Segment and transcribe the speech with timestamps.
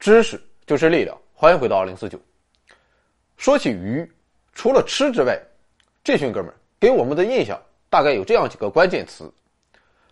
[0.00, 2.18] 知识就是力量，欢迎回到二零四九。
[3.36, 4.10] 说起鱼，
[4.54, 5.38] 除了吃之外，
[6.02, 6.50] 这群哥们
[6.80, 7.60] 给我们的印象
[7.90, 9.30] 大概有这样几个关键词：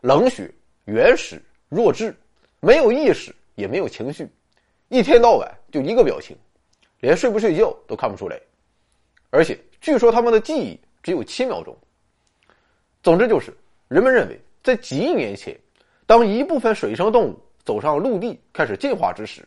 [0.02, 0.52] 冷血、
[0.84, 2.14] 原始、弱智，
[2.60, 4.28] 没有意识，也没有情绪，
[4.88, 6.36] 一天到晚就一个表情，
[7.00, 8.38] 连睡不睡觉都看不出来。
[9.30, 11.74] 而且据说他们的记忆只有七秒钟。
[13.02, 13.56] 总之就是，
[13.88, 15.58] 人们认为在几亿年前，
[16.04, 19.42] 当一部分水生动物走上陆地开始进化之时。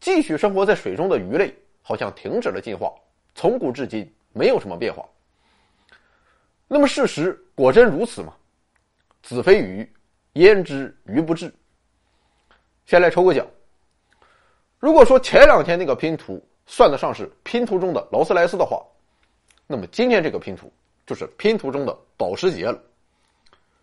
[0.00, 1.52] 继续生活在水中的鱼类
[1.82, 2.94] 好像停止了进化，
[3.34, 5.04] 从古至今没有什么变化。
[6.68, 8.32] 那么事实果真如此吗？
[9.22, 9.90] 子非鱼，
[10.34, 11.52] 焉知鱼不至？
[12.86, 13.46] 先来抽个奖。
[14.78, 18.80] 如果说前两天那个拼图算得上是拼图中的劳斯莱斯的话，
[19.66, 20.72] 那么今天这个拼图
[21.06, 22.80] 就是拼图中的保时捷了。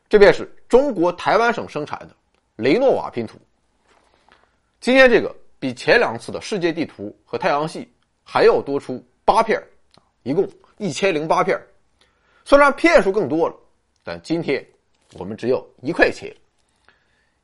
[0.08, 2.16] 这便是中国台湾省生产的
[2.56, 3.38] 雷诺瓦拼图。
[4.80, 5.36] 今天这个。
[5.66, 7.92] 比前两次的世界地图和太阳系
[8.24, 9.60] 还要多出八片
[10.22, 11.60] 一共一千零八片
[12.44, 13.56] 虽然片数更多了，
[14.04, 14.64] 但今天
[15.14, 16.32] 我们只有一块钱，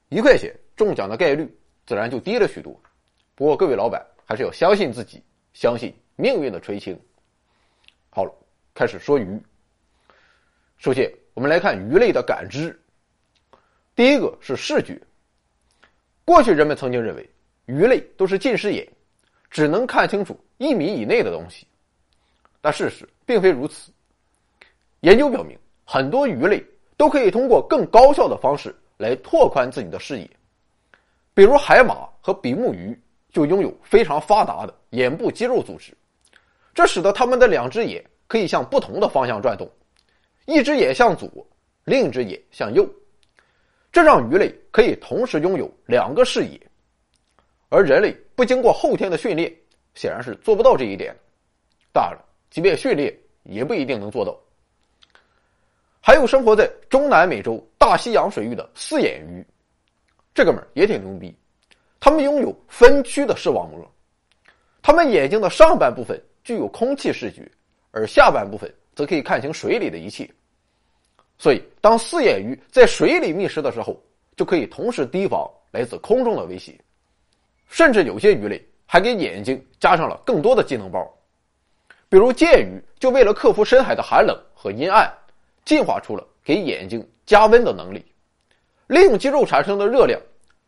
[0.10, 1.52] 一块钱中奖的概率
[1.88, 2.80] 自然就低了许多。
[3.34, 6.96] 不过各位老板还是要相信自己，相信命运的垂青。
[8.12, 8.32] 好了，
[8.76, 9.42] 开始说鱼。
[10.78, 12.80] 首先，我们来看鱼类的感知。
[13.96, 15.02] 第一个是视觉。
[16.24, 17.28] 过去人们曾经认为。
[17.66, 18.88] 鱼类都是近视眼，
[19.50, 21.66] 只能看清楚一米以内的东西，
[22.60, 23.92] 但事实并非如此。
[25.02, 26.64] 研究表明，很多鱼类
[26.98, 30.30] 都可以通过更高效的方式来拓宽自己的视野。
[31.34, 33.00] 比如海马和比目鱼
[33.32, 35.94] 就拥有非常发达的眼部肌肉组织，
[36.74, 39.70] 这使得它们的两只眼可以向不同的方向转动，
[40.46, 41.30] 一只眼向左，
[41.86, 42.88] 另一只眼向右，
[43.92, 46.60] 这让鱼类可以同时拥有两个视野。
[47.74, 49.50] 而人类不经过后天的训练，
[49.96, 51.16] 显然是做不到这一点。
[51.94, 54.38] 当然了，即便训练，也不一定能做到。
[56.02, 59.46] 还有生活在中南美洲大西洋水域的四眼鱼，
[60.34, 61.34] 这哥们儿也挺牛逼。
[61.98, 63.90] 他们拥有分区的视网膜，
[64.82, 67.50] 他们眼睛的上半部分具有空气视觉，
[67.92, 70.30] 而下半部分则可以看清水里的一切。
[71.38, 73.98] 所以，当四眼鱼在水里觅食的时候，
[74.36, 76.78] 就可以同时提防来自空中的威胁。
[77.72, 81.10] 甚至有些鱼类还给眼睛加上了更多的技能包，
[82.10, 85.10] 比如剑鱼就为了克服深海的寒冷和阴暗，
[85.64, 88.06] 进化出了给眼睛加温的能力。
[88.88, 90.20] 利用肌肉产生的热量，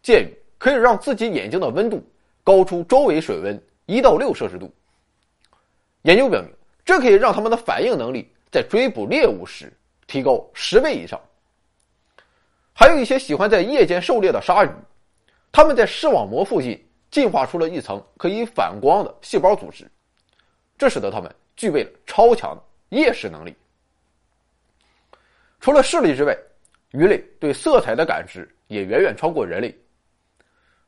[0.02, 2.02] 剑鱼可以让自己眼睛的温度
[2.41, 4.74] 高出周围水温一到六摄氏度。
[6.03, 6.50] 研究表明，
[6.85, 9.72] 这可以让它们的反应能力在追捕猎物时
[10.08, 11.20] 提高十倍以上。
[12.72, 14.70] 还有一些喜欢在夜间狩猎的鲨鱼，
[15.52, 16.81] 它们在视网膜附近。
[17.13, 19.88] 进化出了一层可以反光的细胞组织，
[20.79, 23.56] 这使得它们具备了超强的夜视能力。
[25.59, 26.35] 除了视力之外，
[26.90, 29.69] 鱼类对色彩的感知也远远超过人类。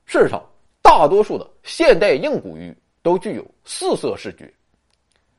[0.08, 0.44] 事实上，
[0.82, 4.52] 大多数的现代硬骨鱼都具有四色视觉，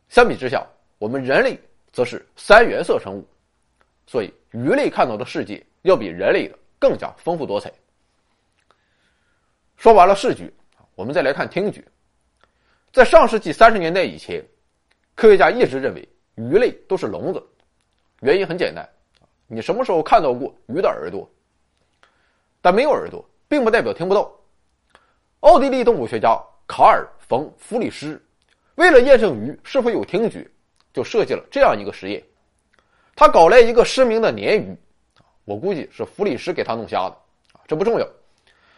[0.09, 0.65] 相比之下，
[0.99, 1.59] 我们人类
[1.91, 3.27] 则是三原色生物，
[4.07, 7.73] 所以鱼类看到的世界要比人类的更加丰富多彩。
[9.77, 10.49] 说完了视觉。
[10.97, 11.85] 我们再来看听觉，
[12.91, 14.43] 在上世纪三十年代以前，
[15.15, 17.47] 科学家一直认为鱼类都是聋子，
[18.23, 18.89] 原因很简单，
[19.47, 21.31] 你什么时候看到过鱼的耳朵？
[22.63, 24.35] 但没有耳朵，并不代表听不到。
[25.41, 26.35] 奥地利动物学家
[26.67, 28.19] 卡尔·冯·弗里施
[28.77, 30.51] 为了验证鱼是否有听觉，
[30.95, 32.25] 就设计了这样一个实验。
[33.15, 34.75] 他搞来一个失明的鲶鱼，
[35.45, 37.17] 我估计是弗里施给他弄瞎的，
[37.67, 38.09] 这不重要。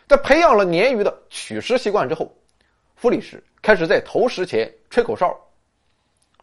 [0.09, 2.35] 在培养了鲶鱼的取食习惯之后，
[2.97, 5.39] 弗里什开始在投食前吹口哨。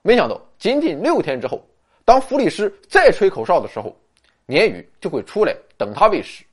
[0.03, 1.65] 没想到，仅仅六天之后，
[2.05, 3.97] 当弗里什再吹口哨的时候，
[4.45, 6.45] 鲶鱼就会出来等他喂食。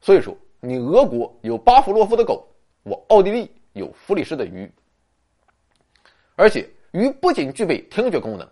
[0.00, 2.46] 所以说，你俄国有巴甫洛夫的狗，
[2.84, 4.70] 我奥地利有弗里什的鱼。
[6.36, 8.48] 而且，鱼不仅具备听觉功能，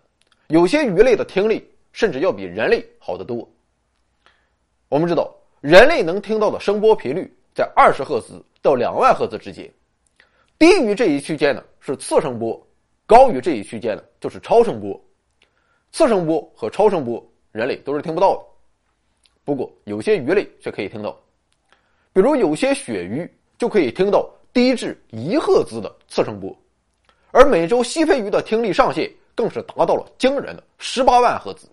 [0.48, 3.48] 有些鱼类的听力甚至要比人类好得多。
[4.88, 5.32] 我们知道。
[5.62, 9.73] 人类能听到的声波频率在二十赫兹到两万赫兹之间，
[10.58, 12.62] 低于这一区间的是次声波，
[13.06, 15.03] 高于这一区间的就是超声波。
[15.91, 18.44] 次声波和超声波人类都是听不到的，
[19.43, 21.19] 不过有些鱼类却可以听到，
[22.12, 23.26] 比如有些鳕鱼
[23.56, 26.55] 就可以听到低至一赫兹的次声波，
[27.31, 31.67] 而美洲西非鱼的听力上限更是达到了惊人的十八万赫兹，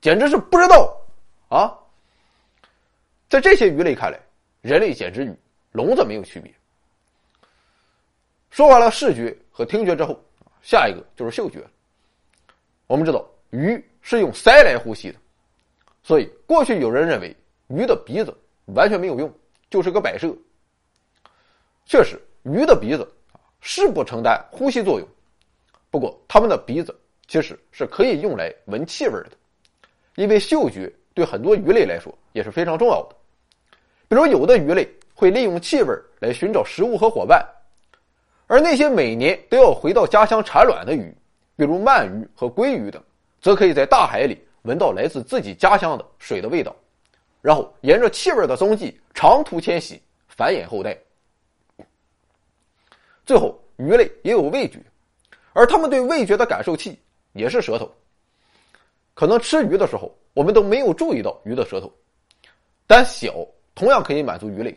[0.00, 1.00] 简直是不知道
[1.48, 1.78] 啊！
[3.28, 4.18] 在这些鱼类看来，
[4.62, 5.36] 人类简直与
[5.72, 6.52] 聋子没有区别。
[8.50, 10.18] 说完了视觉和听觉之后，
[10.62, 11.62] 下一个就是嗅觉。
[12.86, 15.18] 我们知道鱼是用鳃来呼吸的，
[16.02, 17.34] 所以过去有人认为
[17.68, 18.36] 鱼的鼻子
[18.66, 19.32] 完全没有用，
[19.68, 20.34] 就是个摆设。
[21.86, 23.10] 确实，鱼的鼻子
[23.60, 25.08] 是不承担呼吸作用，
[25.90, 29.32] 不过它们的鼻子其实是可以用来闻气味的，
[30.14, 33.16] 因为嗅觉对很多鱼类来说也是非常重要的。
[34.12, 37.42] 比如，有的鱼类会利用气味来寻找食物和伙伴。
[38.46, 41.16] 而那些每年都要回到家乡产卵的鱼，
[41.56, 43.02] 比如鳗鱼和鲑鱼等，
[43.40, 46.76] 则可以在大海里闻到来自自己家乡的水的味道，
[47.40, 49.98] 然后沿着气味的踪迹长途迁徙，
[50.28, 50.94] 繁衍后代。
[53.24, 54.78] 最后，鱼类也有味觉，
[55.54, 57.00] 而它们对味觉的感受器
[57.32, 57.90] 也是舌头。
[59.14, 61.90] 可能吃鱼的时候，我们都没有注意到鱼的舌头，
[62.86, 63.32] 但小
[63.74, 64.70] 同样可以满足鱼类。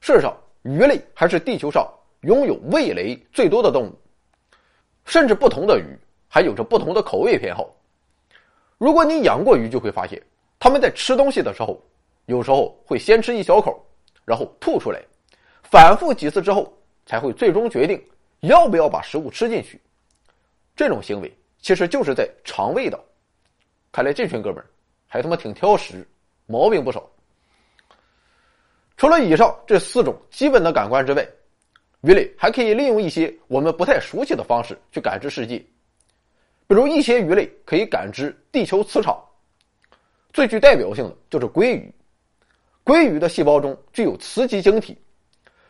[0.00, 1.86] 事实上，鱼类还是地球上。
[2.22, 3.92] 拥有味蕾最多的动物，
[5.04, 5.96] 甚至不同的鱼
[6.26, 7.72] 还有着不同的口味偏好。
[8.76, 10.20] 如果你养过鱼，就会发现，
[10.58, 11.80] 它们在吃东西的时候，
[12.26, 13.80] 有时候会先吃一小口，
[14.24, 15.00] 然后吐出来，
[15.62, 16.76] 反复几次之后，
[17.06, 18.04] 才会最终决定
[18.40, 19.80] 要不要把食物吃进去。
[20.74, 22.98] 这种行为其实就是在尝味道。
[23.92, 24.66] 看来这群哥们儿
[25.06, 26.04] 还他妈挺挑食，
[26.46, 27.08] 毛病不少。
[28.98, 31.24] 除了以上这四种基本的感官之外，
[32.00, 35.56] 鱼类还可以利用一些我们不太熟悉的方式去感知世界，
[36.66, 39.16] 比如一些鱼类可以感知地球磁场。
[40.32, 41.94] 最具代表性的就是鲑鱼，
[42.84, 44.98] 鲑鱼的细胞中具有磁极晶体，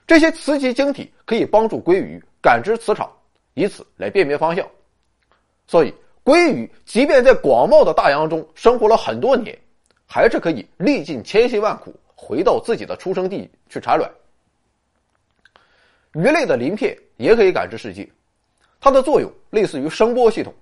[0.06, 3.12] 这些磁极晶体可以帮助鲑鱼感知磁场，
[3.52, 4.66] 以此来辨别方向。
[5.66, 5.92] 所以，
[6.24, 9.56] 鲑鱼即便在广袤的大洋中生活了很多年，
[10.06, 14.10] 还是可以历尽千辛万苦回到自己的出生地去产卵。
[16.14, 18.10] 鱼类的鳞片也可以感知世界，
[18.80, 20.52] 它的作用类似于声波系统，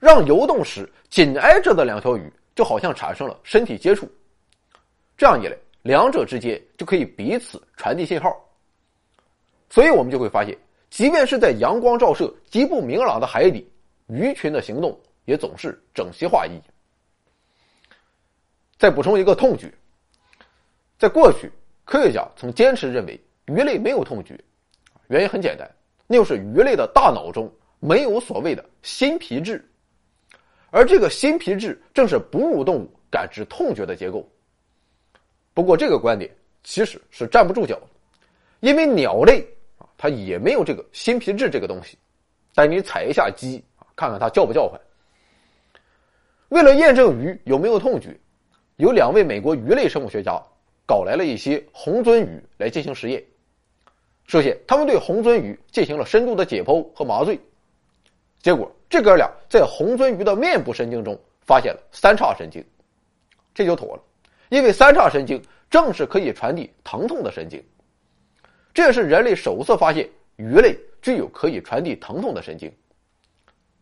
[0.00, 4.10] 让游动时紧挨着的两条鱼就好像产生了身体接触，
[5.16, 8.36] 这样一来，两者之间就可以彼此传递信号。
[9.70, 10.58] 所以我们就会发现，
[10.90, 13.70] 即便是在阳光照射极不明朗的海底，
[14.08, 16.58] 鱼群的行动也总是整齐划一。
[18.78, 19.72] 再补充一个痛觉，
[20.98, 21.50] 在过去，
[21.84, 24.36] 科学家曾坚持认为鱼类没有痛觉。
[25.06, 25.70] 原因很简单，
[26.08, 29.64] 那就是鱼类的大脑中没有所谓的新皮质，
[30.70, 34.28] 而这个新皮质正是哺乳动物感知痛觉的结构。
[35.54, 36.30] 不过，这个观点
[36.64, 37.86] 其实是站不住脚的，
[38.60, 39.46] 因为鸟类
[39.78, 41.96] 啊，它也没有这个新皮质这个东西。
[42.54, 44.78] 带你踩一下鸡啊，看看它叫不叫唤。
[46.48, 48.18] 为了验证鱼有没有痛觉，
[48.76, 50.42] 有两位美国鱼类生物学家
[50.88, 53.22] 搞来了一些红鳟鱼来进行实验。
[54.26, 57.38] 首先，他们对红鳟鱼进行了深度的解剖和麻醉，
[58.40, 62.64] 结果这哥俩在红鳟鱼的面部神经中发现了三叉神经，
[63.52, 64.02] 这就妥了，
[64.48, 67.62] 因为三叉神经正是可以传递疼痛的神经，
[68.72, 72.72] 这也是人类首次发现鱼类具有可以传递疼痛的神经，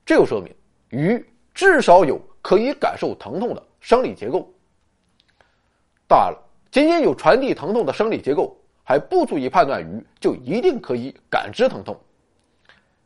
[0.05, 0.53] 这就说明
[0.91, 4.53] 鱼至少有可以感受疼痛的生理结构。
[6.09, 6.46] 当然了，
[6.77, 8.55] 仅仅有传递疼痛的生理结构。
[8.85, 11.99] 还不足以判断鱼就一定可以感知疼痛，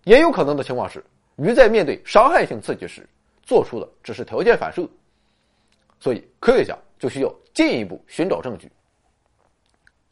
[0.05, 1.03] 也有可能的情况是，
[1.37, 3.09] 鱼在面对伤害性刺激时
[3.43, 4.87] 做出的只是条件反射。
[6.00, 8.71] 所以科学家就需要进一步寻找证据。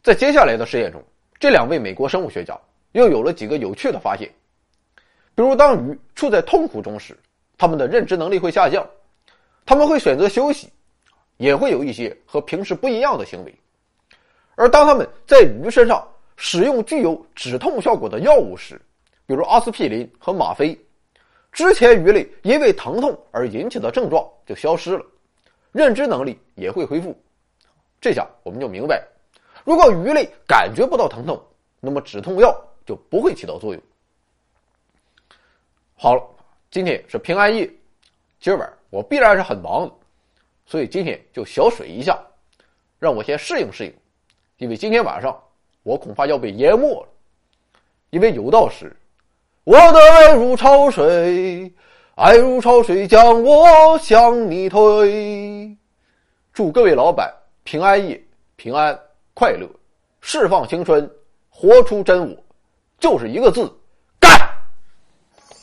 [0.02, 1.02] 在接下来的实验中，
[1.38, 2.58] 这两位美国生物学家
[2.92, 4.32] 又有了几个有趣的发现，
[5.34, 7.14] 比如当鱼处在痛苦中时，
[7.58, 8.88] 它们的认知能力会下降，
[9.66, 10.70] 他们会选择休息，
[11.38, 13.54] 也会有一些和平时不一样的行为。
[14.54, 18.80] 而当他们在鱼身上使用具有止痛效果的药物时，
[19.24, 20.78] 比如阿司匹林和吗啡，
[21.52, 25.04] 之前鱼类因为疼痛而引起的症状就消失了，
[25.72, 27.16] 认知能力也会恢复。
[28.00, 29.02] 这下我们就明白，
[29.64, 31.40] 如果鱼类感觉不到疼痛，
[31.80, 32.54] 那么止痛药
[32.86, 33.82] 就不会起到作用。
[35.94, 36.22] 好了，
[36.70, 37.68] 今天是平安夜，
[38.40, 39.94] 今晚我必然是很忙的，
[40.70, 42.22] 所以今天就小水一下，
[42.98, 43.94] 让我先适应适应。
[44.58, 45.34] 因为今天晚上
[45.82, 47.08] 我恐怕要被淹没了，
[48.10, 48.94] 因为有道是
[49.64, 51.72] ：“我的爱如潮水，
[52.16, 55.74] 爱如潮水将我向你推。”
[56.52, 57.32] 祝各位老板
[57.64, 58.22] 平安夜
[58.56, 58.98] 平安
[59.32, 59.66] 快乐，
[60.20, 61.10] 释放青春，
[61.48, 62.36] 活出真我，
[62.98, 63.72] 就是一个字：
[64.20, 64.30] 干！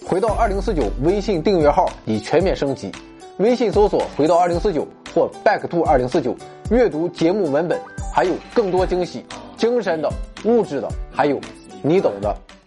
[0.04, 2.92] 回到二零四九微信订阅号已全面升级，
[3.38, 6.34] 微信搜索“回到二零四九”或 “back to 二零四九”，
[6.72, 7.78] 阅读节目文本。
[8.14, 9.26] 还有更多惊喜，
[9.58, 10.10] 精神的、
[10.46, 11.38] 物质的，还有
[11.82, 12.34] 你懂的。